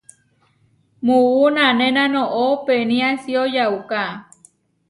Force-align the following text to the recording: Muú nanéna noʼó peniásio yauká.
Muú 1.05 1.43
nanéna 1.55 2.03
noʼó 2.13 2.45
peniásio 2.65 3.41
yauká. 3.55 4.01